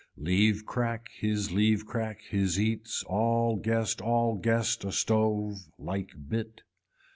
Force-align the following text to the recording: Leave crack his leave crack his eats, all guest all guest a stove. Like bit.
Leave 0.17 0.65
crack 0.65 1.09
his 1.19 1.51
leave 1.51 1.85
crack 1.85 2.21
his 2.27 2.59
eats, 2.59 3.03
all 3.03 3.55
guest 3.55 4.01
all 4.01 4.33
guest 4.33 4.83
a 4.83 4.91
stove. 4.91 5.59
Like 5.77 6.09
bit. 6.27 6.61